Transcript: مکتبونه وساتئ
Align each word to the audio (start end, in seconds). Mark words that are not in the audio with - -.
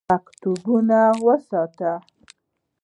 مکتبونه 0.09 0.99
وساتئ 1.25 1.91